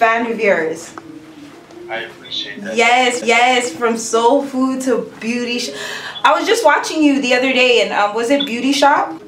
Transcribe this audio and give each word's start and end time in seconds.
such 0.00 0.20
a 0.20 0.24
huge 0.24 0.30
fan 0.30 0.32
of 0.32 0.40
yours. 0.40 0.94
I 1.88 2.00
appreciate 2.00 2.62
that. 2.62 2.76
Yes, 2.76 3.22
yes, 3.24 3.74
from 3.74 3.96
soul 3.96 4.44
food 4.44 4.80
to 4.82 5.12
beauty. 5.20 5.58
Sh- 5.58 5.70
I 6.22 6.38
was 6.38 6.46
just 6.46 6.64
watching 6.64 7.02
you 7.02 7.20
the 7.20 7.34
other 7.34 7.52
day, 7.52 7.82
and 7.82 7.92
um, 7.92 8.14
was 8.14 8.30
it 8.30 8.46
Beauty 8.46 8.72
Shop? 8.72 9.20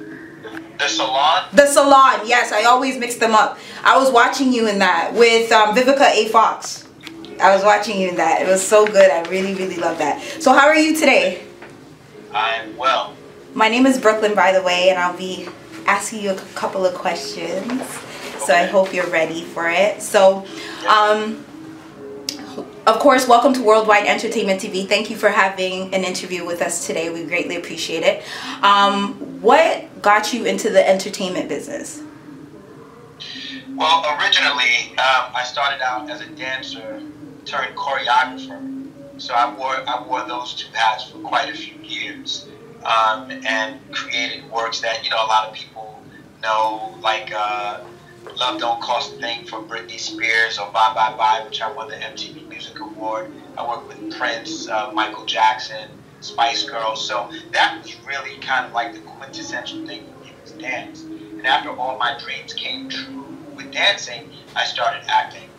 The 0.78 0.88
salon? 0.88 1.48
The 1.52 1.66
salon. 1.66 2.20
Yes, 2.26 2.52
I 2.52 2.64
always 2.64 2.98
mix 2.98 3.16
them 3.16 3.34
up. 3.34 3.58
I 3.84 3.96
was 3.98 4.10
watching 4.12 4.52
you 4.52 4.68
in 4.68 4.78
that 4.78 5.12
with 5.14 5.50
um, 5.52 5.74
Vivica 5.74 6.10
A. 6.12 6.28
Fox. 6.28 6.88
I 7.40 7.54
was 7.54 7.64
watching 7.64 8.00
you 8.00 8.08
in 8.10 8.16
that. 8.16 8.42
It 8.42 8.48
was 8.48 8.66
so 8.66 8.86
good. 8.86 9.10
I 9.10 9.22
really, 9.28 9.54
really 9.54 9.76
love 9.76 9.98
that. 9.98 10.20
So, 10.40 10.52
how 10.52 10.66
are 10.66 10.76
you 10.76 10.94
today? 10.94 11.42
I'm 12.32 12.76
well. 12.76 13.14
My 13.54 13.68
name 13.68 13.86
is 13.86 13.98
Brooklyn, 13.98 14.34
by 14.34 14.52
the 14.52 14.62
way, 14.62 14.90
and 14.90 14.98
I'll 14.98 15.16
be 15.16 15.48
asking 15.86 16.22
you 16.22 16.30
a 16.30 16.36
couple 16.54 16.86
of 16.86 16.94
questions. 16.94 17.82
So 18.44 18.52
I 18.52 18.64
hope 18.64 18.92
you're 18.92 19.06
ready 19.06 19.44
for 19.44 19.68
it. 19.70 20.02
So, 20.02 20.44
um, 20.88 21.44
of 22.86 22.98
course, 22.98 23.28
welcome 23.28 23.52
to 23.52 23.62
Worldwide 23.62 24.06
Entertainment 24.06 24.60
TV. 24.60 24.88
Thank 24.88 25.10
you 25.10 25.16
for 25.16 25.28
having 25.28 25.94
an 25.94 26.02
interview 26.02 26.44
with 26.44 26.60
us 26.60 26.84
today. 26.84 27.08
We 27.10 27.24
greatly 27.24 27.54
appreciate 27.54 28.02
it. 28.02 28.24
Um, 28.64 29.14
what 29.40 30.02
got 30.02 30.32
you 30.32 30.44
into 30.44 30.70
the 30.70 30.86
entertainment 30.86 31.48
business? 31.48 32.02
Well, 33.76 34.04
originally, 34.18 34.90
um, 34.98 35.30
I 35.34 35.44
started 35.44 35.80
out 35.80 36.10
as 36.10 36.20
a 36.20 36.26
dancer 36.30 37.00
turned 37.44 37.76
choreographer. 37.76 38.88
So 39.18 39.34
I 39.34 39.54
wore 39.54 39.76
I 39.86 40.04
wore 40.04 40.26
those 40.26 40.54
two 40.54 40.72
hats 40.72 41.10
for 41.10 41.18
quite 41.18 41.48
a 41.48 41.56
few 41.56 41.80
years, 41.80 42.48
um, 42.84 43.30
and 43.46 43.78
created 43.92 44.50
works 44.50 44.80
that 44.80 45.04
you 45.04 45.10
know 45.10 45.24
a 45.24 45.28
lot 45.28 45.48
of 45.48 45.54
people 45.54 46.02
know, 46.42 46.98
like 47.00 47.32
uh, 47.32 47.80
"Love 48.38 48.60
Don't 48.60 48.80
Cost 48.82 49.14
a 49.14 49.16
Thing" 49.18 49.46
for 49.46 49.62
Britney 49.62 49.98
Spears 49.98 50.58
or 50.58 50.70
"Bye 50.72 50.92
Bye 50.94 51.16
Bye," 51.16 51.42
which 51.44 51.60
I 51.62 51.70
won 51.72 51.88
the 51.88 51.96
MTV 51.96 52.48
Music 52.48 52.78
Award. 52.80 53.32
I 53.58 53.68
worked 53.68 53.88
with 53.88 54.18
Prince, 54.18 54.68
uh, 54.68 54.90
Michael 54.94 55.26
Jackson, 55.26 55.90
Spice 56.20 56.68
Girls. 56.68 57.06
So 57.06 57.30
that 57.52 57.80
was 57.82 57.94
really 58.06 58.38
kind 58.40 58.66
of 58.66 58.72
like 58.72 58.94
the 58.94 59.00
quintessential 59.00 59.86
thing 59.86 60.06
for 60.12 60.20
me 60.20 60.36
was 60.40 60.52
dance. 60.52 61.02
And 61.02 61.46
after 61.46 61.70
all 61.70 61.98
my 61.98 62.16
dreams 62.24 62.54
came 62.54 62.88
true 62.88 63.38
with 63.56 63.72
dancing, 63.72 64.32
I 64.56 64.64
started 64.64 65.02
acting. 65.08 65.51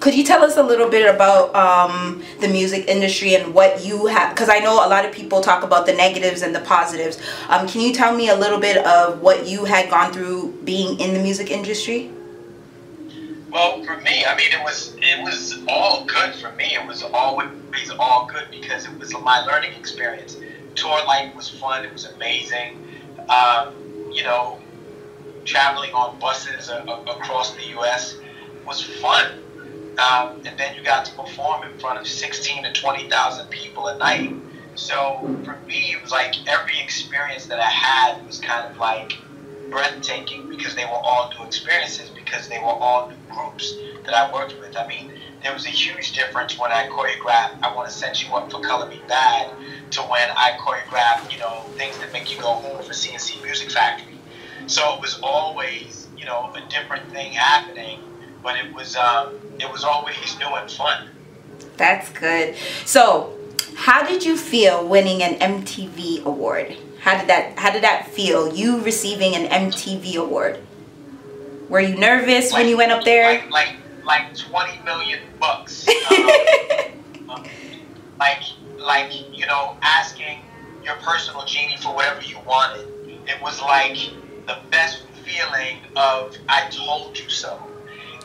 Could 0.00 0.14
you 0.14 0.24
tell 0.24 0.42
us 0.42 0.56
a 0.56 0.62
little 0.62 0.88
bit 0.88 1.12
about 1.12 1.54
um, 1.54 2.22
the 2.40 2.48
music 2.48 2.88
industry 2.88 3.34
and 3.34 3.52
what 3.54 3.84
you 3.84 4.06
have? 4.06 4.34
Because 4.34 4.48
I 4.48 4.58
know 4.58 4.74
a 4.74 4.88
lot 4.88 5.04
of 5.04 5.12
people 5.12 5.40
talk 5.40 5.62
about 5.62 5.86
the 5.86 5.92
negatives 5.92 6.42
and 6.42 6.54
the 6.54 6.60
positives. 6.60 7.18
Um, 7.48 7.66
can 7.66 7.80
you 7.80 7.92
tell 7.92 8.14
me 8.14 8.28
a 8.28 8.36
little 8.36 8.60
bit 8.60 8.84
of 8.86 9.20
what 9.20 9.46
you 9.46 9.64
had 9.64 9.90
gone 9.90 10.12
through 10.12 10.52
being 10.64 10.98
in 11.00 11.14
the 11.14 11.20
music 11.20 11.50
industry? 11.50 12.10
Well, 13.50 13.82
for 13.84 13.96
me, 13.96 14.24
I 14.26 14.36
mean, 14.36 14.52
it 14.52 14.62
was 14.62 14.94
it 14.98 15.22
was 15.22 15.58
all 15.68 16.04
good 16.04 16.34
for 16.34 16.52
me. 16.52 16.74
It 16.74 16.86
was 16.86 17.02
always 17.02 17.48
all 17.98 18.26
good 18.26 18.48
because 18.50 18.84
it 18.84 18.98
was 18.98 19.12
my 19.14 19.40
learning 19.40 19.72
experience. 19.72 20.36
Tour 20.74 21.02
life 21.06 21.34
was 21.34 21.48
fun. 21.48 21.84
It 21.84 21.92
was 21.92 22.04
amazing. 22.04 22.84
Um, 23.28 23.74
you 24.12 24.22
know, 24.22 24.60
traveling 25.44 25.92
on 25.92 26.18
buses 26.20 26.68
across 26.68 27.54
the 27.56 27.64
U.S. 27.68 28.18
was 28.66 28.82
fun. 28.82 29.42
Um, 29.98 30.42
and 30.46 30.58
then 30.58 30.76
you 30.76 30.82
got 30.84 31.04
to 31.06 31.12
perform 31.14 31.64
in 31.64 31.78
front 31.78 31.98
of 31.98 32.06
16 32.06 32.62
to 32.64 32.72
20,000 32.72 33.50
people 33.50 33.88
a 33.88 33.98
night. 33.98 34.32
So 34.74 35.18
for 35.44 35.58
me, 35.66 35.92
it 35.92 36.00
was 36.00 36.12
like 36.12 36.34
every 36.48 36.78
experience 36.80 37.46
that 37.46 37.58
I 37.58 37.68
had 37.68 38.24
was 38.26 38.38
kind 38.38 38.70
of 38.70 38.78
like 38.78 39.12
breathtaking 39.70 40.48
because 40.48 40.74
they 40.76 40.84
were 40.84 40.92
all 40.92 41.30
new 41.38 41.44
experiences 41.44 42.10
because 42.10 42.48
they 42.48 42.58
were 42.58 42.66
all 42.66 43.08
new 43.08 43.16
groups 43.28 43.74
that 44.04 44.14
I 44.14 44.32
worked 44.32 44.58
with. 44.60 44.76
I 44.76 44.86
mean, 44.86 45.12
there 45.42 45.52
was 45.52 45.66
a 45.66 45.70
huge 45.70 46.12
difference 46.12 46.58
when 46.58 46.70
I 46.70 46.88
choreographed 46.88 47.62
I 47.62 47.74
Want 47.74 47.88
to 47.88 47.94
Set 47.94 48.22
You 48.22 48.34
Up 48.34 48.50
for 48.50 48.60
Color 48.60 48.88
Me 48.88 49.02
Badd 49.08 49.50
to 49.92 50.02
when 50.02 50.28
I 50.30 50.56
choreographed, 50.60 51.32
you 51.32 51.38
know, 51.38 51.66
things 51.76 51.98
that 51.98 52.12
make 52.12 52.30
you 52.32 52.40
go 52.40 52.54
home 52.54 52.82
for 52.82 52.92
C+C 52.92 53.40
Music 53.42 53.70
Factory. 53.70 54.14
So 54.66 54.94
it 54.94 55.00
was 55.00 55.18
always, 55.22 56.08
you 56.16 56.24
know, 56.24 56.52
a 56.54 56.60
different 56.68 57.10
thing 57.10 57.32
happening, 57.32 58.00
but 58.42 58.56
it 58.56 58.72
was 58.74 58.96
um, 58.96 59.34
it 59.58 59.70
was 59.70 59.84
always 59.84 60.16
new 60.38 60.46
and 60.46 60.70
fun. 60.70 61.08
That's 61.76 62.10
good. 62.10 62.56
So, 62.84 63.36
how 63.76 64.06
did 64.06 64.24
you 64.24 64.36
feel 64.36 64.86
winning 64.86 65.22
an 65.22 65.34
MTV 65.38 66.24
award? 66.24 66.76
How 67.00 67.18
did 67.18 67.28
that 67.28 67.58
How 67.58 67.70
did 67.70 67.82
that 67.82 68.08
feel? 68.08 68.52
You 68.54 68.80
receiving 68.82 69.34
an 69.34 69.70
MTV 69.70 70.16
award? 70.16 70.60
Were 71.68 71.80
you 71.80 71.96
nervous 71.96 72.52
like, 72.52 72.60
when 72.60 72.68
you 72.68 72.76
went 72.76 72.92
up 72.92 73.04
there? 73.04 73.42
Like 73.50 73.50
like, 73.50 73.76
like 74.04 74.36
twenty 74.36 74.80
million 74.82 75.20
bucks. 75.40 75.86
Um, 77.28 77.44
like 78.18 78.42
like 78.78 79.12
you 79.36 79.44
know 79.46 79.76
asking 79.82 80.38
your 80.82 80.94
personal 80.96 81.44
genie 81.44 81.76
for 81.76 81.94
whatever 81.94 82.22
you 82.22 82.38
wanted. 82.46 82.88
It 83.26 83.42
was 83.42 83.60
like 83.60 83.98
the 84.46 84.58
best 84.70 85.02
feeling 85.26 85.76
of 85.94 86.34
I 86.48 86.68
told 86.70 87.18
you 87.18 87.28
so. 87.28 87.62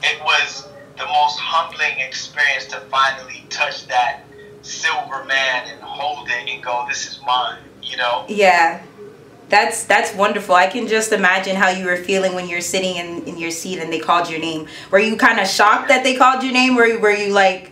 It 0.04 0.22
was 0.22 0.68
the 0.98 1.06
most 1.06 1.40
humbling 1.40 2.00
experience 2.00 2.66
to 2.66 2.80
finally 2.92 3.46
touch 3.50 3.88
that 3.88 4.24
silver 4.62 5.24
man 5.26 5.68
and 5.70 5.82
hold 5.82 6.28
it 6.30 6.50
and 6.50 6.64
go, 6.64 6.86
"This 6.88 7.08
is 7.08 7.20
mine." 7.26 7.60
You 7.82 7.98
know? 7.98 8.26
Yeah. 8.28 8.82
That's 9.50 9.84
that's 9.84 10.16
wonderful. 10.16 10.56
I 10.56 10.68
can 10.68 10.88
just 10.88 11.12
imagine 11.12 11.56
how 11.56 11.70
you 11.70 11.86
were 11.86 11.98
feeling 11.98 12.34
when 12.34 12.48
you're 12.48 12.62
sitting 12.62 12.96
in, 12.96 13.24
in 13.26 13.38
your 13.38 13.52
seat 13.52 13.80
and 13.80 13.92
they 13.92 14.00
called 14.00 14.30
your 14.30 14.40
name. 14.40 14.68
Were 14.90 15.00
you 15.00 15.16
kind 15.16 15.40
of 15.40 15.48
shocked 15.48 15.90
that 15.90 16.04
they 16.04 16.16
called 16.16 16.44
your 16.44 16.54
name? 16.54 16.78
Or 16.78 16.98
were 17.00 17.12
you 17.12 17.32
like? 17.32 17.72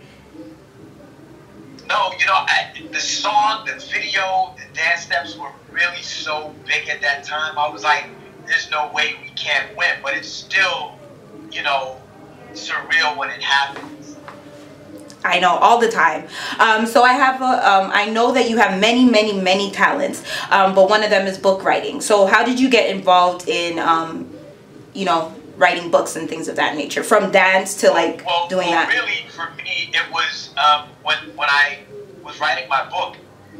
No, 1.88 2.12
you 2.19 2.25
know, 2.25 2.34
I, 2.34 2.72
the 2.92 3.00
song, 3.00 3.66
the 3.66 3.74
video, 3.92 4.53
the 4.58 4.78
dance 4.78 5.02
steps 5.02 5.36
were 5.38 5.52
really 5.72 6.02
so 6.02 6.53
big 6.66 6.88
at 6.88 7.02
that 7.02 7.24
time. 7.24 7.58
I 7.58 7.68
was 7.68 7.84
like, 7.84 8.06
"There's 8.46 8.69
no 8.69 8.92
way 8.94 9.16
we 9.22 9.30
can't 9.30 9.75
win," 9.75 10.00
but 10.03 10.13
it's 10.13 10.30
still, 10.30 10.94
you 11.52 11.63
know, 11.63 12.00
surreal 12.53 13.17
when 13.17 13.29
it 13.29 13.41
happens. 13.41 14.17
I 15.23 15.39
know 15.39 15.56
all 15.56 15.79
the 15.79 15.89
time. 15.89 16.28
Um, 16.59 16.85
so 16.85 17.03
I 17.03 17.13
have 17.13 17.41
a, 17.41 17.72
um, 17.72 17.91
I 17.94 18.09
know 18.09 18.31
that 18.31 18.50
you 18.50 18.57
have 18.57 18.79
many, 18.79 19.06
many, 19.06 19.39
many 19.39 19.72
talents, 19.72 20.23
um, 20.50 20.73
but 20.73 20.89
one 20.89 21.03
of 21.03 21.09
them 21.09 21.28
is 21.28 21.38
book 21.38 21.63
writing. 21.63 22.01
So 22.01 22.25
how 22.25 22.44
did 22.44 22.59
you 22.59 22.69
get 22.69 22.89
involved 22.89 23.47
in, 23.47 23.78
um, 23.79 24.29
you 24.94 25.06
know, 25.06 25.34
writing 25.57 25.91
books 25.91 26.16
and 26.16 26.28
things 26.28 26.47
of 26.47 26.56
that 26.56 26.75
nature, 26.75 27.03
from 27.03 27.31
dance 27.31 27.75
to 27.81 27.91
like 27.91 28.25
well, 28.25 28.47
doing 28.47 28.69
well, 28.69 28.85
that? 28.85 28.89
Really, 28.89 29.28
for 29.29 29.53
me, 29.56 29.91
it 29.94 30.12
was 30.12 30.53
um, 30.57 30.89
when 31.03 31.18
when 31.35 31.50
I 31.50 31.79
was 32.23 32.39
writing 32.39 32.68
my 32.68 32.89
book. 32.89 33.18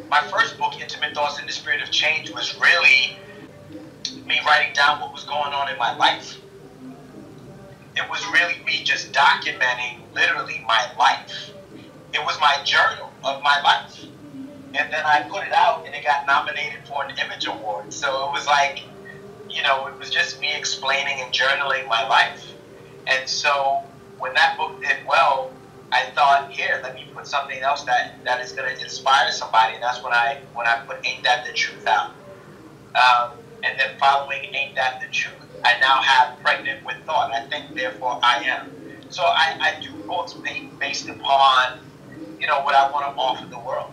My 0.10 0.22
first 0.28 0.58
book, 0.58 0.80
Intimate 0.82 1.14
Thoughts 1.14 1.40
in 1.40 1.46
the 1.46 1.54
Spirit 1.54 1.82
of 1.82 1.90
Change, 1.92 2.32
was 2.32 2.60
really 2.60 3.18
me 4.26 4.40
writing 4.46 4.74
down 4.74 5.00
what 5.00 5.14
was 5.14 5.24
going 5.24 5.54
on 5.54 5.70
in 5.70 5.78
my 5.78 5.96
life 5.96 6.38
it 7.96 8.10
was 8.10 8.26
really 8.28 8.64
me 8.66 8.84
just 8.84 9.12
documenting 9.12 10.00
literally 10.14 10.64
my 10.68 10.86
life. 10.98 11.52
It 12.14 12.26
was 12.26 12.38
my 12.40 12.58
journal 12.64 13.12
of 13.24 13.42
my 13.44 13.62
life. 13.62 14.06
And 14.74 14.92
then 14.92 15.06
I 15.06 15.28
put 15.30 15.44
it 15.46 15.54
out 15.54 15.86
and 15.86 15.94
it 15.94 16.04
got 16.04 16.26
nominated 16.28 16.88
for 16.88 17.04
an 17.06 17.12
Image 17.18 17.46
Award. 17.46 17.94
So 17.94 18.28
it 18.28 18.32
was 18.32 18.48
like, 18.48 18.84
you 19.50 19.62
know, 19.64 19.88
it 19.88 20.00
was 20.00 20.10
just 20.10 20.40
me 20.40 20.54
explaining 20.56 21.20
and 21.20 21.34
journaling 21.34 21.88
my 21.88 22.08
life. 22.08 22.54
And 23.08 23.28
so 23.28 23.82
when 24.18 24.34
that 24.36 24.58
book 24.58 24.82
did 24.82 24.98
well, 25.06 25.52
I 25.92 26.06
thought, 26.16 26.52
here, 26.52 26.80
let 26.84 26.96
me 26.96 27.06
put 27.14 27.28
something 27.28 27.60
else 27.62 27.84
that, 27.84 28.24
that 28.24 28.40
is 28.40 28.54
going 28.54 28.74
to 28.74 28.82
inspire 28.82 29.30
somebody. 29.32 29.74
And 29.76 29.84
that's 29.84 30.02
when 30.02 30.14
I 30.14 30.40
when 30.54 30.68
I 30.68 30.78
put 30.88 31.06
Ain't 31.06 31.24
That 31.24 31.46
the 31.46 31.54
Truth 31.54 31.86
out. 31.88 32.12
Um, 32.96 33.38
and 33.64 33.78
then 33.78 33.98
following 34.00 34.44
Ain't 34.54 34.76
That 34.76 35.02
the 35.02 35.08
Truth, 35.08 35.51
I 35.64 35.80
now 35.80 36.02
have 36.02 36.40
pregnant 36.42 36.86
with 36.86 36.98
thought. 37.06 37.32
I 37.32 37.46
think, 37.48 37.76
therefore, 37.76 38.20
I 38.24 38.44
am. 38.44 38.72
So 39.10 39.24
I, 39.24 39.58
I 39.60 39.82
do 39.82 39.92
books 40.08 40.36
based 40.80 41.10
upon, 41.10 41.80
you 42.40 42.48
know, 42.48 42.62
what 42.62 42.76
I 42.76 42.90
want 42.92 43.14
to 43.14 43.22
offer 43.22 43.46
the 43.46 43.60
world. 43.60 43.92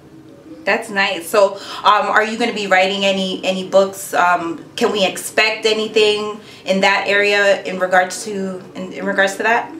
That's 0.64 0.90
nice. 0.90 1.28
So, 1.28 1.54
um, 1.78 2.06
are 2.06 2.24
you 2.24 2.36
going 2.36 2.50
to 2.50 2.56
be 2.56 2.66
writing 2.66 3.04
any 3.04 3.42
any 3.44 3.68
books? 3.68 4.12
Um, 4.12 4.64
can 4.76 4.92
we 4.92 5.06
expect 5.06 5.64
anything 5.64 6.40
in 6.66 6.80
that 6.82 7.06
area 7.06 7.62
in 7.62 7.78
regards 7.78 8.24
to 8.24 8.62
in, 8.74 8.92
in 8.92 9.06
regards 9.06 9.36
to 9.36 9.44
that? 9.44 9.72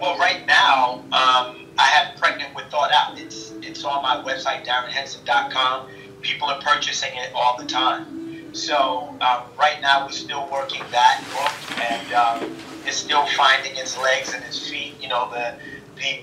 Well, 0.00 0.18
right 0.18 0.46
now, 0.46 1.00
um, 1.06 1.66
I 1.78 1.84
have 1.84 2.16
Pregnant 2.16 2.54
with 2.54 2.66
Thought 2.66 2.92
out. 2.92 3.18
It's 3.18 3.52
it's 3.62 3.84
on 3.84 4.02
my 4.02 4.22
website, 4.22 4.64
darrinhenson.com. 4.64 5.88
People 6.22 6.48
are 6.48 6.60
purchasing 6.60 7.10
it 7.14 7.30
all 7.34 7.56
the 7.58 7.66
time. 7.66 8.25
So 8.56 9.14
um, 9.20 9.42
right 9.58 9.78
now 9.82 10.06
we're 10.06 10.12
still 10.12 10.48
working 10.50 10.82
that 10.90 11.22
book, 11.30 11.80
and 11.80 12.12
um, 12.14 12.56
it's 12.86 12.96
still 12.96 13.26
finding 13.26 13.76
its 13.76 13.98
legs 13.98 14.32
and 14.32 14.42
its 14.44 14.66
feet. 14.66 14.94
You 14.98 15.08
know, 15.08 15.30
the 15.30 15.54
the 15.96 16.20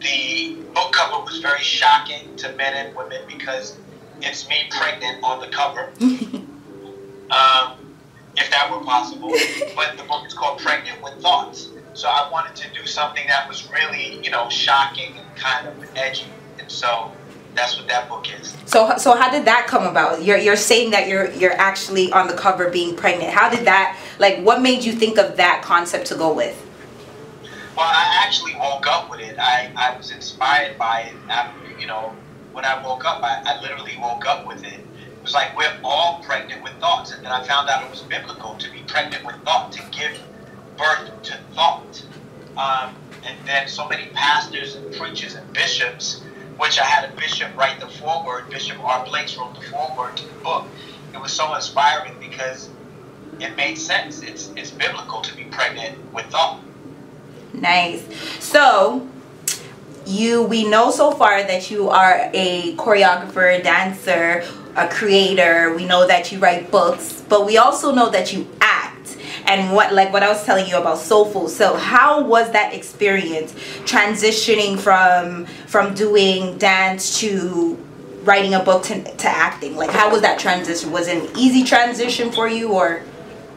the 0.00 0.62
book 0.74 0.92
cover 0.92 1.24
was 1.24 1.38
very 1.38 1.62
shocking 1.62 2.36
to 2.36 2.52
men 2.52 2.74
and 2.74 2.94
women 2.94 3.22
because 3.26 3.78
it's 4.20 4.46
me 4.48 4.68
pregnant 4.70 5.24
on 5.24 5.40
the 5.40 5.48
cover. 5.48 5.90
um, 7.30 7.96
if 8.36 8.50
that 8.50 8.70
were 8.70 8.84
possible. 8.84 9.32
but 9.74 9.96
the 9.96 10.04
book 10.04 10.26
is 10.26 10.34
called 10.34 10.58
Pregnant 10.58 11.02
with 11.02 11.14
Thoughts. 11.22 11.70
So 11.94 12.08
I 12.08 12.28
wanted 12.30 12.56
to 12.56 12.68
do 12.78 12.86
something 12.86 13.26
that 13.26 13.48
was 13.48 13.70
really, 13.70 14.22
you 14.22 14.30
know, 14.30 14.48
shocking 14.50 15.16
and 15.16 15.36
kind 15.36 15.66
of 15.66 15.74
edgy. 15.96 16.26
And 16.58 16.70
so 16.70 17.10
that's 17.54 17.76
what 17.76 17.88
that 17.88 18.08
book 18.08 18.26
is. 18.40 18.56
So 18.66 18.96
so 18.96 19.14
how 19.16 19.30
did 19.30 19.44
that 19.46 19.66
come 19.66 19.84
about? 19.84 20.24
You're 20.24 20.38
you're 20.38 20.56
saying 20.56 20.90
that 20.90 21.08
you're 21.08 21.30
you're 21.32 21.54
actually 21.54 22.12
on 22.12 22.28
the 22.28 22.34
cover 22.34 22.70
being 22.70 22.96
pregnant. 22.96 23.32
How 23.32 23.50
did 23.50 23.66
that 23.66 23.98
like 24.18 24.40
what 24.40 24.62
made 24.62 24.84
you 24.84 24.92
think 24.92 25.18
of 25.18 25.36
that 25.36 25.62
concept 25.62 26.06
to 26.06 26.14
go 26.14 26.32
with? 26.32 26.66
Well, 27.76 27.88
I 27.88 28.24
actually 28.26 28.56
woke 28.56 28.86
up 28.86 29.10
with 29.10 29.20
it. 29.20 29.38
I, 29.38 29.72
I 29.74 29.96
was 29.96 30.10
inspired 30.10 30.76
by 30.76 31.02
it 31.02 31.14
after, 31.30 31.80
you 31.80 31.86
know, 31.86 32.12
when 32.52 32.64
I 32.64 32.84
woke 32.84 33.06
up, 33.06 33.22
I, 33.22 33.42
I 33.46 33.60
literally 33.62 33.96
woke 33.98 34.26
up 34.26 34.46
with 34.46 34.64
it. 34.64 34.80
It 34.80 35.22
was 35.22 35.32
like 35.32 35.56
we're 35.56 35.78
all 35.82 36.22
pregnant 36.22 36.62
with 36.62 36.72
thoughts. 36.74 37.12
And 37.12 37.24
then 37.24 37.32
I 37.32 37.42
found 37.46 37.70
out 37.70 37.82
it 37.82 37.90
was 37.90 38.02
biblical 38.02 38.54
to 38.56 38.70
be 38.70 38.80
pregnant 38.86 39.24
with 39.24 39.36
thought, 39.44 39.72
to 39.72 39.82
give 39.92 40.18
birth 40.76 41.22
to 41.22 41.38
thought. 41.54 42.04
Um, 42.58 42.94
and 43.24 43.38
then 43.46 43.66
so 43.66 43.88
many 43.88 44.08
pastors 44.08 44.74
and 44.74 44.94
preachers 44.96 45.34
and 45.34 45.50
bishops, 45.52 46.22
which 46.60 46.78
I 46.78 46.84
had 46.84 47.10
a 47.10 47.16
bishop 47.16 47.56
write 47.56 47.80
the 47.80 47.88
foreword, 47.88 48.50
Bishop 48.50 48.78
R. 48.84 49.02
Blakes 49.06 49.34
wrote 49.38 49.54
the 49.54 49.62
foreword 49.62 50.14
to 50.18 50.26
the 50.26 50.34
book. 50.40 50.66
It 51.14 51.20
was 51.20 51.32
so 51.32 51.54
inspiring 51.54 52.14
because 52.20 52.68
it 53.40 53.56
made 53.56 53.76
sense. 53.76 54.22
It's, 54.22 54.52
it's 54.56 54.70
biblical 54.70 55.22
to 55.22 55.34
be 55.34 55.44
pregnant 55.44 55.96
with 56.12 56.26
thought. 56.26 56.60
Nice. 57.54 58.04
So, 58.40 59.08
you 60.04 60.42
we 60.42 60.68
know 60.68 60.90
so 60.90 61.12
far 61.12 61.42
that 61.42 61.70
you 61.70 61.88
are 61.88 62.30
a 62.34 62.76
choreographer, 62.76 63.58
a 63.58 63.62
dancer, 63.62 64.44
a 64.76 64.86
creator. 64.86 65.74
We 65.74 65.86
know 65.86 66.06
that 66.06 66.30
you 66.30 66.38
write 66.40 66.70
books, 66.70 67.24
but 67.26 67.46
we 67.46 67.56
also 67.56 67.90
know 67.94 68.10
that 68.10 68.34
you. 68.34 68.46
And 69.46 69.74
what 69.74 69.92
like 69.92 70.12
what 70.12 70.22
I 70.22 70.28
was 70.28 70.44
telling 70.44 70.66
you 70.68 70.76
about 70.76 70.98
Soulful. 70.98 71.48
So 71.48 71.76
how 71.76 72.24
was 72.24 72.50
that 72.52 72.74
experience 72.74 73.52
transitioning 73.84 74.78
from 74.78 75.46
from 75.66 75.94
doing 75.94 76.58
dance 76.58 77.18
to 77.20 77.76
writing 78.22 78.54
a 78.54 78.60
book 78.62 78.84
to, 78.84 79.02
to 79.02 79.28
acting? 79.28 79.76
Like 79.76 79.90
how 79.90 80.10
was 80.10 80.22
that 80.22 80.38
transition? 80.38 80.92
Was 80.92 81.08
it 81.08 81.24
an 81.24 81.36
easy 81.36 81.64
transition 81.64 82.30
for 82.30 82.48
you 82.48 82.72
or 82.72 83.02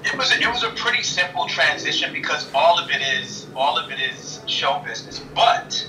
it 0.06 0.18
was 0.18 0.31
a, 0.31 0.41
it 0.41 0.47
was 0.47 0.63
a 0.63 0.69
pretty 0.71 1.01
simple 1.01 1.47
transition 1.47 2.12
because 2.12 2.50
all 2.53 2.77
of 2.77 2.89
it 2.89 3.01
is 3.01 3.47
all 3.56 3.77
of 3.77 3.91
it 3.91 4.00
is 4.00 4.41
show 4.47 4.81
business. 4.85 5.19
But 5.33 5.88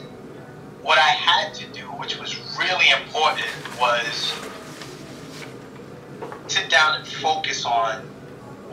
what 0.82 0.98
I 0.98 1.08
had 1.08 1.54
to 1.54 1.66
do, 1.68 1.86
which 1.86 2.18
was 2.18 2.36
really 2.58 2.90
important, 2.90 3.48
was 3.80 4.34
sit 6.46 6.68
down 6.70 7.00
and 7.00 7.08
focus 7.08 7.64
on 7.64 8.06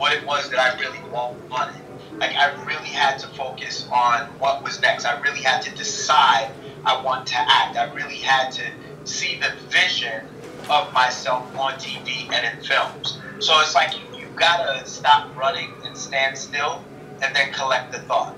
what 0.02 0.12
it 0.12 0.26
was 0.26 0.50
that 0.50 0.58
I 0.58 0.76
really 0.80 0.98
wanted. 1.12 1.80
Like 2.18 2.34
I 2.34 2.52
really 2.64 2.88
had 2.88 3.20
to 3.20 3.28
focus 3.28 3.86
on 3.92 4.22
what 4.40 4.64
was 4.64 4.82
next. 4.82 5.04
I 5.04 5.20
really 5.20 5.42
had 5.42 5.62
to 5.62 5.70
decide 5.76 6.50
I 6.84 7.00
want 7.04 7.28
to 7.28 7.36
act. 7.36 7.76
I 7.76 7.84
really 7.94 8.16
had 8.16 8.50
to 8.50 8.64
see 9.04 9.38
the 9.38 9.52
vision 9.68 10.26
of 10.68 10.92
myself 10.92 11.56
on 11.56 11.74
TV 11.74 12.28
and 12.32 12.58
in 12.58 12.64
films. 12.64 13.20
So 13.38 13.60
it's 13.60 13.76
like 13.76 13.94
you, 13.94 14.18
you 14.18 14.26
gotta 14.34 14.84
stop 14.86 15.36
running 15.36 15.72
and 15.84 15.96
stand 15.96 16.36
still 16.36 16.82
and 17.22 17.34
then 17.36 17.52
collect 17.52 17.92
the 17.92 18.00
thought. 18.00 18.36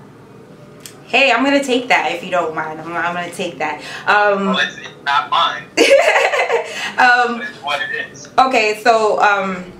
Hey, 1.05 1.31
I'm 1.31 1.43
gonna 1.43 1.63
take 1.63 1.87
that 1.87 2.11
if 2.11 2.23
you 2.23 2.29
don't 2.29 2.53
mind. 2.53 2.79
I'm, 2.79 2.95
I'm 2.95 3.15
gonna 3.15 3.31
take 3.31 3.57
that. 3.57 3.81
Um, 4.05 4.45
well, 4.45 4.59
it's, 4.59 4.77
it's 4.77 5.03
not 5.03 5.31
mine. 5.31 5.63
um, 6.99 7.41
it's 7.41 7.57
what 7.63 7.81
it 7.81 8.11
is. 8.11 8.29
Okay, 8.37 8.79
so 8.83 9.19
um, 9.19 9.71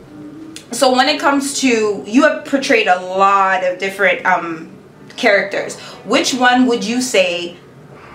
so 0.75 0.93
when 0.93 1.07
it 1.07 1.19
comes 1.19 1.59
to 1.61 2.03
you 2.05 2.23
have 2.23 2.45
portrayed 2.45 2.87
a 2.87 2.99
lot 3.01 3.63
of 3.63 3.79
different 3.79 4.25
um 4.25 4.75
characters. 5.17 5.79
Which 6.05 6.33
one 6.33 6.67
would 6.67 6.83
you 6.83 7.01
say 7.01 7.57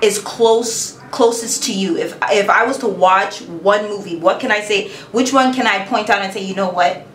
is 0.03 0.19
close 0.19 0.99
closest 1.11 1.65
to 1.65 1.73
you? 1.73 1.97
If 1.97 2.17
if 2.31 2.49
I 2.49 2.65
was 2.65 2.79
to 2.79 2.89
watch 2.89 3.43
one 3.43 3.89
movie, 3.89 4.17
what 4.17 4.41
can 4.41 4.51
I 4.51 4.61
say? 4.61 4.91
Which 5.13 5.33
one 5.33 5.53
can 5.53 5.67
I 5.67 5.85
point 5.87 6.11
out 6.11 6.23
and 6.23 6.33
say, 6.33 6.45
you 6.45 6.55
know 6.55 6.71
what? 6.71 7.07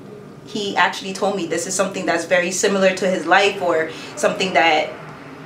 He 0.45 0.75
actually 0.75 1.13
told 1.13 1.35
me 1.35 1.47
this 1.47 1.65
is 1.65 1.73
something 1.73 2.05
that's 2.05 2.25
very 2.25 2.51
similar 2.51 2.93
to 2.95 3.07
his 3.09 3.25
life 3.25 3.61
or 3.61 3.91
something 4.15 4.53
that 4.53 4.93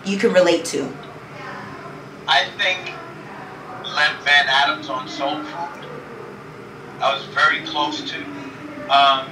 you 0.05 0.17
can 0.17 0.33
relate 0.33 0.65
to? 0.65 0.91
I 2.27 2.45
think 2.57 2.93
Lem 3.85 4.23
Van 4.23 4.45
Adams 4.47 4.89
on 4.89 5.07
Soul 5.07 5.43
Food. 5.43 5.85
I 7.01 7.15
was 7.15 7.23
very 7.33 7.65
close 7.65 8.09
to. 8.11 8.23
Um, 8.89 9.27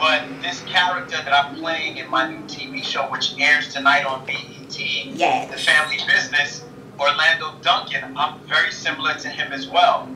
but 0.00 0.22
this 0.40 0.62
character 0.62 1.18
that 1.18 1.32
I'm 1.32 1.56
playing 1.56 1.98
in 1.98 2.10
my 2.10 2.26
new 2.26 2.42
TV 2.46 2.82
show, 2.82 3.02
which 3.10 3.34
airs 3.38 3.72
tonight 3.72 4.06
on 4.06 4.24
BET, 4.24 4.80
yes. 4.80 5.50
The 5.50 5.58
Family 5.58 5.98
Business, 6.06 6.64
Orlando 6.98 7.52
Duncan, 7.60 8.16
I'm 8.16 8.40
very 8.48 8.72
similar 8.72 9.12
to 9.14 9.28
him 9.28 9.52
as 9.52 9.68
well. 9.68 10.08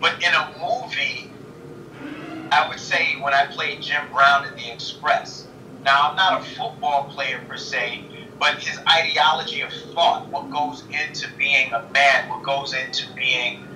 But 0.00 0.22
in 0.22 0.32
a 0.32 0.54
movie, 0.60 1.32
I 2.52 2.68
would 2.68 2.78
say 2.78 3.16
when 3.20 3.34
I 3.34 3.46
played 3.46 3.82
Jim 3.82 4.02
Brown 4.12 4.46
in 4.46 4.54
The 4.54 4.72
Express. 4.72 5.48
Now, 5.84 6.10
I'm 6.10 6.16
not 6.16 6.40
a 6.40 6.44
football 6.54 7.10
player 7.10 7.42
per 7.48 7.56
se, 7.56 8.04
but 8.38 8.60
his 8.60 8.78
ideology 8.88 9.62
of 9.62 9.72
thought, 9.94 10.28
what 10.28 10.48
goes 10.50 10.84
into 10.90 11.28
being 11.36 11.72
a 11.72 11.82
man, 11.92 12.28
what 12.28 12.44
goes 12.44 12.72
into 12.72 13.12
being 13.14 13.66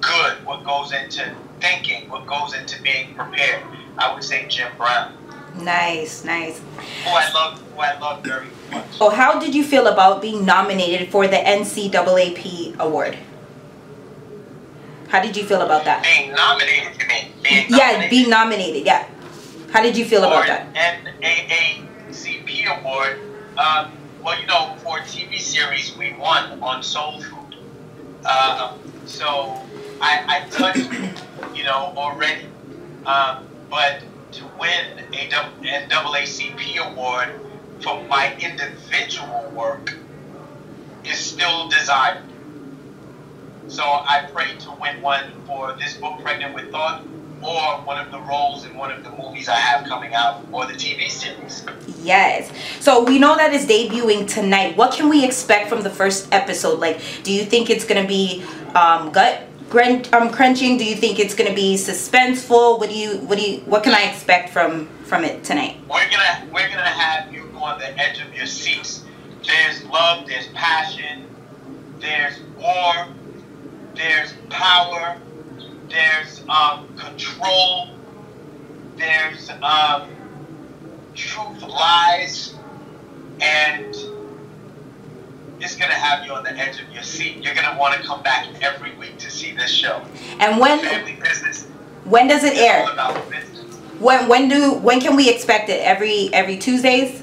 good, 0.00 0.34
what 0.46 0.64
goes 0.64 0.92
into 0.92 1.34
thinking, 1.60 2.08
what 2.08 2.24
goes 2.26 2.54
into 2.54 2.80
being 2.82 3.14
prepared. 3.16 3.64
I 3.98 4.14
would 4.14 4.22
say 4.22 4.46
Jim 4.48 4.70
Brown. 4.76 5.12
Nice, 5.60 6.24
nice. 6.24 6.60
Who 7.04 7.10
I 7.10 7.30
love, 7.32 7.60
who 7.60 7.80
I 7.80 7.98
love 7.98 8.22
very 8.22 8.46
much. 8.70 8.86
Oh, 9.00 9.10
how 9.10 9.40
did 9.40 9.54
you 9.54 9.64
feel 9.64 9.88
about 9.88 10.22
being 10.22 10.46
nominated 10.46 11.10
for 11.10 11.26
the 11.26 11.36
NCAAP 11.36 12.78
award? 12.78 13.18
How 15.08 15.20
did 15.20 15.36
you 15.36 15.44
feel 15.44 15.62
about 15.62 15.84
that? 15.84 16.04
Being 16.04 16.32
nominated, 16.32 17.00
you 17.00 17.08
mean? 17.08 17.32
Being 17.42 17.66
yeah, 17.70 18.08
being 18.08 18.30
nominated. 18.30 18.86
Yeah. 18.86 19.08
How 19.72 19.82
did 19.82 19.96
you 19.96 20.04
feel 20.04 20.22
about 20.24 20.46
that? 20.46 20.72
NAACP 20.74 22.80
award. 22.80 23.18
Um, 23.56 23.92
well, 24.22 24.38
you 24.38 24.46
know, 24.46 24.76
for 24.84 24.98
a 24.98 25.02
TV 25.02 25.38
series, 25.38 25.96
we 25.96 26.12
won 26.14 26.62
on 26.62 26.82
Soul 26.82 27.20
Food. 27.22 27.56
Uh, 28.24 28.76
so 29.06 29.60
I, 30.00 30.44
I 30.44 30.48
touched, 30.50 30.90
you 31.56 31.64
know, 31.64 31.92
already. 31.96 32.46
Um, 33.06 33.47
but 33.70 34.02
to 34.32 34.44
win 34.58 34.98
a 35.12 35.28
NAACP 35.28 36.76
award 36.92 37.28
for 37.80 38.02
my 38.04 38.34
individual 38.36 39.50
work 39.54 39.94
is 41.04 41.18
still 41.18 41.68
desired. 41.68 42.22
So 43.68 43.82
I 43.82 44.28
pray 44.32 44.56
to 44.60 44.70
win 44.80 45.00
one 45.02 45.30
for 45.46 45.74
this 45.74 45.96
book, 45.96 46.20
Pregnant 46.22 46.54
with 46.54 46.70
Thought, 46.70 47.04
or 47.42 47.60
one 47.84 48.04
of 48.04 48.10
the 48.10 48.20
roles 48.20 48.64
in 48.64 48.74
one 48.76 48.90
of 48.90 49.04
the 49.04 49.10
movies 49.10 49.48
I 49.48 49.56
have 49.56 49.86
coming 49.86 50.14
out 50.14 50.44
or 50.50 50.66
the 50.66 50.72
TV 50.72 51.08
series. 51.08 51.64
Yes. 52.02 52.50
So 52.80 53.04
we 53.04 53.18
know 53.18 53.36
that 53.36 53.52
it's 53.52 53.66
debuting 53.66 54.28
tonight. 54.28 54.76
What 54.76 54.92
can 54.92 55.08
we 55.08 55.24
expect 55.24 55.68
from 55.68 55.82
the 55.82 55.90
first 55.90 56.32
episode? 56.32 56.80
Like, 56.80 57.00
do 57.22 57.32
you 57.32 57.44
think 57.44 57.70
it's 57.70 57.84
gonna 57.84 58.06
be 58.06 58.44
um, 58.74 59.12
gut 59.12 59.47
um, 59.74 60.30
crunching? 60.30 60.78
Do 60.78 60.84
you 60.84 60.96
think 60.96 61.18
it's 61.18 61.34
gonna 61.34 61.54
be 61.54 61.74
suspenseful? 61.74 62.78
What 62.78 62.88
do 62.88 62.96
you 62.96 63.18
what 63.18 63.38
do 63.38 63.50
you 63.50 63.58
what 63.60 63.82
can 63.82 63.94
I 63.94 64.02
expect 64.02 64.50
from 64.50 64.86
from 65.04 65.24
it 65.24 65.44
tonight? 65.44 65.76
We're 65.88 66.10
gonna 66.10 66.46
we're 66.52 66.68
gonna 66.68 66.84
have 66.84 67.32
you 67.32 67.50
on 67.54 67.78
the 67.78 67.98
edge 67.98 68.20
of 68.20 68.34
your 68.34 68.46
seats. 68.46 69.04
There's 69.44 69.84
love, 69.84 70.26
there's 70.26 70.48
passion, 70.48 71.24
there's 72.00 72.40
war, 72.58 73.08
there's 73.94 74.32
power, 74.50 75.18
there's 75.88 76.44
um, 76.48 76.88
control, 76.96 77.88
there's 78.96 79.50
um, 79.62 80.10
truth, 81.14 81.62
lies, 81.62 82.54
and 83.40 83.94
it's 85.60 85.76
gonna 85.76 85.94
have 85.94 86.24
you 86.24 86.32
on 86.32 86.44
the 86.44 86.56
edge 86.56 86.80
of 86.80 86.90
your 86.92 87.02
seat. 87.02 87.42
You're 87.42 87.54
gonna 87.54 87.78
want 87.78 88.00
to 88.00 88.06
come 88.06 88.22
back 88.22 88.46
every 88.62 88.94
week 88.96 89.18
to 89.18 89.30
see 89.30 89.52
this 89.52 89.70
show. 89.70 90.02
And 90.38 90.58
when 90.58 90.80
family 90.80 91.18
business. 91.22 91.66
When 92.04 92.28
does 92.28 92.44
it 92.44 92.56
air? 92.56 92.86
When 93.98 94.28
when 94.28 94.48
do 94.48 94.74
when 94.74 95.00
can 95.00 95.16
we 95.16 95.28
expect 95.28 95.68
it? 95.68 95.80
Every 95.82 96.32
every 96.32 96.56
Tuesdays. 96.56 97.22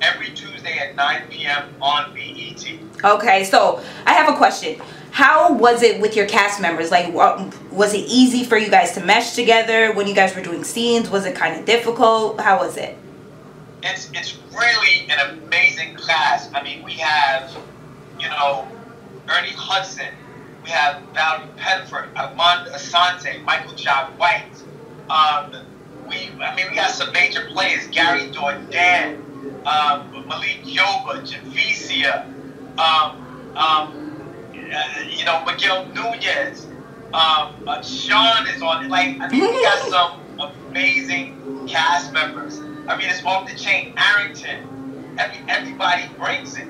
Every 0.00 0.30
Tuesday 0.30 0.78
at 0.78 0.96
9 0.96 1.22
p.m. 1.28 1.74
on 1.82 2.14
BET. 2.14 2.64
Okay, 3.04 3.44
so 3.44 3.82
I 4.06 4.14
have 4.14 4.32
a 4.32 4.36
question 4.36 4.80
how 5.12 5.52
was 5.52 5.82
it 5.82 6.00
with 6.00 6.16
your 6.16 6.26
cast 6.26 6.60
members 6.60 6.90
like 6.90 7.12
was 7.12 7.94
it 7.94 8.04
easy 8.08 8.44
for 8.44 8.56
you 8.56 8.70
guys 8.70 8.92
to 8.92 9.04
mesh 9.04 9.34
together 9.34 9.92
when 9.94 10.06
you 10.06 10.14
guys 10.14 10.34
were 10.34 10.42
doing 10.42 10.62
scenes 10.62 11.10
was 11.10 11.26
it 11.26 11.34
kind 11.34 11.58
of 11.58 11.66
difficult 11.66 12.40
how 12.40 12.58
was 12.58 12.76
it 12.76 12.96
it's 13.82 14.10
it's 14.14 14.36
really 14.52 15.08
an 15.10 15.38
amazing 15.38 15.96
cast 15.96 16.54
i 16.54 16.62
mean 16.62 16.82
we 16.84 16.92
have 16.92 17.50
you 18.18 18.28
know 18.28 18.68
ernie 19.28 19.52
hudson 19.52 20.14
we 20.62 20.70
have 20.70 21.02
valarie 21.14 21.54
pettiford 21.56 22.08
armand 22.16 22.68
assante 22.68 23.42
michael 23.44 23.74
jai 23.74 24.04
white 24.16 24.64
um, 25.10 25.52
we, 26.08 26.30
I 26.42 26.54
mean, 26.54 26.66
we 26.70 26.76
got 26.76 26.90
some 26.90 27.12
major 27.12 27.46
players: 27.46 27.86
Gary 27.88 28.30
Dourdan, 28.30 29.16
um, 29.66 30.26
Malik 30.28 30.62
Yoba, 30.64 31.22
Javicia, 31.22 32.24
um, 32.78 33.56
um, 33.56 33.92
uh, 34.54 35.02
you 35.08 35.24
know, 35.24 35.44
Miguel 35.44 35.86
Nunez. 35.94 36.66
Um, 37.12 37.64
uh, 37.66 37.82
Sean 37.82 38.46
is 38.48 38.62
on 38.62 38.84
it. 38.84 38.88
Like, 38.88 39.20
I 39.20 39.28
mean, 39.28 39.42
we 39.42 39.62
got 39.62 39.78
some 39.90 40.20
amazing 40.38 41.66
cast 41.66 42.12
members. 42.12 42.60
I 42.88 42.96
mean, 42.96 43.08
it's 43.08 43.24
off 43.24 43.48
the 43.48 43.56
chain. 43.56 43.94
Arrington, 43.96 45.16
every, 45.18 45.38
everybody 45.48 46.08
brings 46.18 46.56
it. 46.56 46.68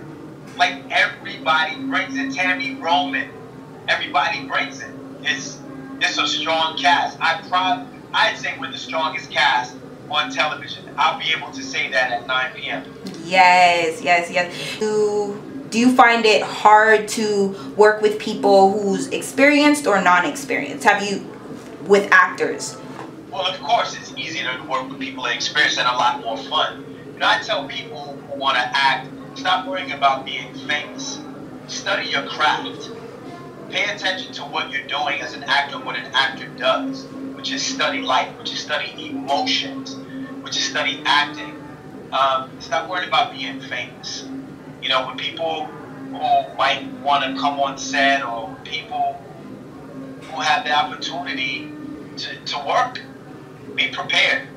Like, 0.57 0.83
everybody 0.91 1.77
brings 1.77 2.17
it. 2.17 2.31
Tami 2.31 2.81
Roman, 2.81 3.31
everybody 3.89 4.47
brings 4.47 4.83
it. 4.83 4.91
It's 5.23 5.59
it's 6.01 6.19
a 6.19 6.27
strong 6.27 6.79
cast. 6.79 7.19
I 7.21 7.43
prob 7.49 7.87
I'd 8.13 8.37
say 8.39 8.57
we're 8.59 8.71
the 8.71 8.79
strongest 8.79 9.31
cast 9.31 9.77
on 10.11 10.31
television. 10.31 10.85
I'll 10.97 11.19
be 11.19 11.33
able 11.33 11.53
to 11.53 11.63
say 11.63 11.91
that 11.91 12.11
at 12.11 12.27
9 12.27 12.53
p.m. 12.57 12.93
Yes, 13.25 14.03
yes, 14.03 14.31
yes. 14.31 14.79
Do, 14.81 15.41
do 15.71 15.79
you 15.79 15.95
find 15.95 16.27
it 16.27 16.43
hard 16.43 17.07
to 17.09 17.49
work 17.77 18.03
with 18.03 18.19
people 18.19 18.73
who's 18.73 19.07
experienced 19.09 19.87
or 19.87 20.03
non-experienced? 20.03 20.85
Have 20.85 21.09
you, 21.09 21.25
with 21.87 22.09
actors? 22.11 22.77
Well, 23.31 23.47
of 23.47 23.61
course, 23.61 23.97
it's 23.97 24.13
easier 24.17 24.57
to 24.57 24.65
work 24.65 24.89
with 24.91 25.01
people 25.01 25.25
that 25.25 25.35
experience 25.35 25.79
and 25.79 25.89
a 25.89 25.93
lot 25.93 26.21
more 26.21 26.37
fun. 26.37 26.85
Know, 27.19 27.27
I 27.29 27.39
tell 27.41 27.67
people 27.69 28.17
who 28.17 28.39
want 28.39 28.57
to 28.57 28.63
act, 28.75 29.09
stop 29.39 29.67
worrying 29.67 29.93
about 29.93 30.25
being 30.25 30.55
famous. 30.55 31.19
Study 31.69 32.09
your 32.09 32.25
craft. 32.25 32.91
Pay 33.71 33.85
attention 33.85 34.33
to 34.35 34.43
what 34.43 34.71
you're 34.71 34.87
doing 34.87 35.21
as 35.21 35.35
an 35.35 35.45
actor, 35.45 35.79
what 35.79 35.97
an 35.97 36.07
actor 36.15 36.47
does 36.57 37.07
which 37.41 37.53
is 37.53 37.65
study 37.67 38.03
life, 38.03 38.29
which 38.37 38.53
is 38.53 38.61
study 38.61 38.93
emotions, 39.09 39.97
which 40.43 40.59
is 40.59 40.63
study 40.63 41.01
acting. 41.07 41.57
Um, 42.13 42.51
stop 42.61 42.87
worrying 42.87 43.09
about 43.09 43.33
being 43.33 43.59
famous. 43.63 44.27
You 44.83 44.91
know, 44.91 45.07
when 45.07 45.17
people 45.17 45.65
who 45.65 46.57
might 46.59 46.87
want 47.03 47.25
to 47.25 47.41
come 47.41 47.59
on 47.59 47.79
set 47.79 48.23
or 48.23 48.55
people 48.65 49.19
who 50.21 50.41
have 50.41 50.67
the 50.67 50.73
opportunity 50.73 51.67
to, 52.19 52.37
to 52.45 52.59
work, 52.59 53.01
be 53.75 53.89
prepared. 53.89 54.49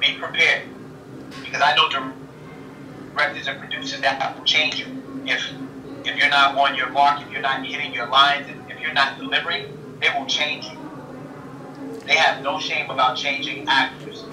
Be 0.00 0.14
prepared. 0.18 0.68
Because 1.44 1.62
I 1.62 1.74
know 1.74 1.88
directors 1.88 3.46
and 3.46 3.58
producers 3.60 4.00
that 4.00 4.36
will 4.36 4.44
change 4.44 4.78
you. 4.78 4.86
If 5.26 5.50
if 6.04 6.16
you're 6.16 6.30
not 6.30 6.56
on 6.56 6.74
your 6.74 6.90
mark, 6.90 7.22
if 7.22 7.30
you're 7.30 7.42
not 7.42 7.64
hitting 7.64 7.94
your 7.94 8.08
lines, 8.08 8.46
if 8.68 8.80
you're 8.80 8.92
not 8.92 9.18
delivering, 9.18 9.66
they 10.00 10.08
will 10.18 10.26
change 10.26 10.66
you. 10.66 10.78
They 12.06 12.16
have 12.16 12.42
no 12.42 12.58
shame 12.58 12.90
about 12.90 13.16
changing 13.16 13.68
actors 13.68 14.24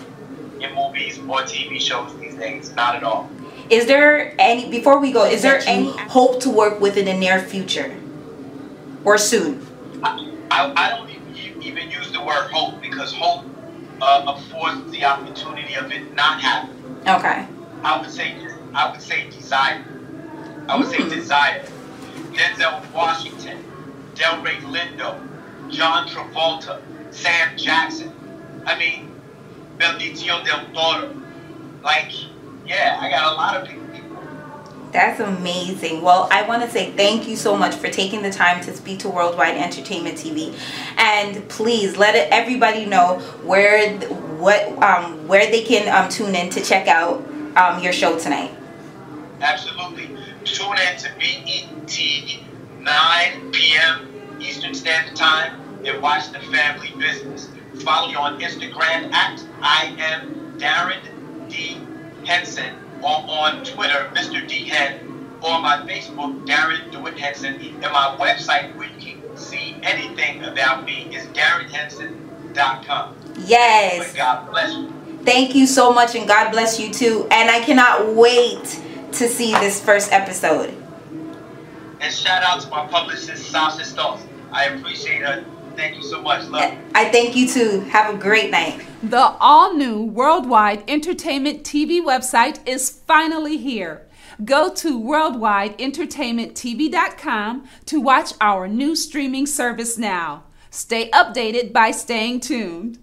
in 0.60 0.74
movies 0.74 1.20
or 1.20 1.42
TV 1.42 1.80
shows 1.80 2.18
these 2.20 2.36
days. 2.36 2.74
Not 2.76 2.96
at 2.96 3.04
all. 3.04 3.30
Is 3.70 3.86
there 3.86 4.34
any 4.40 4.70
before 4.70 5.00
we 5.00 5.12
go? 5.12 5.26
Is 5.26 5.44
there 5.44 5.62
any 5.68 5.92
hope 6.10 6.42
to 6.42 6.50
work 6.50 6.80
with 6.82 6.98
in 6.98 7.06
the 7.06 7.14
near 7.14 7.40
future 7.40 7.96
or 9.06 9.18
soon? 9.18 9.66
I, 10.02 10.34
I, 10.50 10.74
I 10.76 10.90
don't 10.90 11.10
even 11.62 11.92
use 11.92 12.12
the 12.12 12.22
word 12.24 12.50
hope 12.52 12.82
because 12.82 13.14
hope 13.14 13.46
uh, 14.02 14.24
affords 14.28 14.92
the 14.92 15.06
opportunity 15.06 15.76
of 15.76 15.92
it 15.92 16.14
not 16.14 16.42
happening. 16.42 16.98
Okay. 17.08 17.48
I 17.84 18.00
would 18.00 18.10
say 18.10 18.36
I 18.74 18.92
would 18.92 19.02
say 19.02 19.30
desire. 19.30 19.84
I 20.68 20.78
would 20.78 20.88
mm. 20.88 20.92
say 20.92 21.16
desire. 21.16 21.66
Denzel 22.34 22.94
Washington, 22.94 23.64
Delroy 24.16 24.60
Lindo, 24.62 25.20
John 25.70 26.08
Travolta, 26.08 26.82
Sam 27.12 27.58
Jackson. 27.58 28.14
I 28.66 28.78
mean, 28.78 29.12
Benicio 29.78 30.44
del 30.46 30.66
Toro. 30.74 31.16
Like, 31.82 32.12
yeah, 32.66 32.98
I 33.02 33.10
got 33.10 33.34
a 33.34 33.36
lot 33.36 33.58
of 33.58 33.68
people. 33.68 33.89
That's 34.92 35.20
amazing. 35.20 36.02
Well, 36.02 36.28
I 36.32 36.48
want 36.48 36.64
to 36.64 36.70
say 36.70 36.92
thank 36.92 37.28
you 37.28 37.36
so 37.36 37.56
much 37.56 37.76
for 37.76 37.90
taking 37.90 38.24
the 38.24 38.32
time 38.32 38.64
to 38.64 38.76
speak 38.76 39.00
to 39.00 39.10
Worldwide 39.10 39.56
Entertainment 39.56 40.18
TV, 40.18 40.58
and 40.98 41.48
please 41.48 41.96
let 41.96 42.16
everybody 42.32 42.86
know 42.86 43.20
where 43.44 44.00
what 44.40 44.68
um, 44.82 45.28
where 45.28 45.50
they 45.52 45.64
can 45.64 45.88
um, 45.94 46.10
tune 46.10 46.34
in 46.34 46.50
to 46.52 46.62
check 46.62 46.88
out 46.88 47.24
um, 47.56 47.84
your 47.84 47.94
show 47.94 48.18
tonight. 48.18 48.52
Absolutely, 49.42 50.08
tune 50.44 50.78
in 50.80 50.98
to 50.98 51.10
BET 51.20 52.40
9 52.80 53.52
p.m. 53.52 54.42
Eastern 54.42 54.74
Standard 54.74 55.16
Time 55.16 55.62
and 55.86 56.02
watch 56.02 56.32
the 56.32 56.40
family 56.40 56.92
business. 56.98 57.50
Follow 57.84 58.08
me 58.08 58.16
on 58.16 58.40
Instagram 58.40 59.14
at 59.14 59.44
I 59.62 59.96
am 60.00 60.58
Darrin 60.58 61.00
D. 61.48 61.78
Henson 62.26 62.76
or 63.02 63.24
on 63.28 63.64
Twitter, 63.64 64.10
Mr. 64.14 64.48
D. 64.48 64.66
Hen, 64.66 65.00
or 65.42 65.62
my 65.62 65.78
Facebook, 65.88 66.46
Darrin 66.46 66.90
DeWitt 66.92 67.18
Henson, 67.18 67.56
and 67.56 67.82
my 67.82 68.16
website 68.20 68.76
where 68.76 68.90
you 68.90 69.16
can 69.16 69.38
see 69.38 69.78
anything 69.84 70.44
about 70.44 70.86
me 70.86 71.14
is 71.16 71.26
DarrinHenson.com. 71.28 73.16
Yes. 73.46 74.14
God 74.16 74.50
bless 74.52 74.74
you. 74.74 74.94
Thank 75.24 75.56
you 75.56 75.66
so 75.68 75.94
much, 75.94 76.16
and 76.16 76.28
God 76.28 76.52
bless 76.52 76.80
you 76.80 76.92
too. 76.92 77.28
And 77.32 77.50
I 77.50 77.60
cannot 77.62 78.16
wait 78.16 78.82
to 79.14 79.28
see 79.28 79.54
this 79.54 79.84
first 79.84 80.12
episode. 80.12 80.76
And 82.02 82.14
shout 82.14 82.44
out 82.44 82.62
to 82.62 82.70
my 82.70 82.88
publicist, 82.88 83.50
Sasha 83.52 83.84
Stoltz. 83.84 84.22
I 84.52 84.66
appreciate 84.66 85.22
her 85.22 85.44
Thank 85.80 85.96
you 85.96 86.04
so 86.04 86.22
much. 86.22 86.46
Love. 86.50 86.78
I 86.94 87.10
thank 87.10 87.38
you 87.38 87.48
too. 87.48 87.80
Have 87.90 88.14
a 88.14 88.18
great 88.18 88.52
night. 88.52 88.86
The 89.02 89.34
all 89.40 89.74
new 89.74 90.04
Worldwide 90.04 90.84
Entertainment 90.90 91.64
TV 91.64 92.02
website 92.02 92.60
is 92.68 93.00
finally 93.08 93.56
here. 93.56 94.06
Go 94.44 94.74
to 94.74 95.00
worldwideentertainmenttv.com 95.00 97.70
to 97.86 98.02
watch 98.02 98.34
our 98.42 98.68
new 98.68 98.94
streaming 98.94 99.46
service 99.46 99.98
now. 99.98 100.44
Stay 100.70 101.10
updated 101.12 101.72
by 101.72 101.92
staying 101.92 102.42
tuned. 102.42 103.00